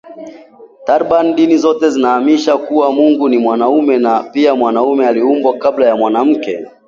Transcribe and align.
Takribani 0.85 1.33
dini 1.33 1.57
zote 1.57 1.89
zinaaminisha 1.89 2.57
kuwa 2.57 2.91
Mungu 2.91 3.29
ni 3.29 3.37
mwanamume 3.37 3.97
na 3.97 4.23
pia 4.23 4.55
mwanamume 4.55 5.07
aliumbwa 5.07 5.57
kabla 5.57 5.85
ya 5.87 5.95
mwanamke 5.95 6.59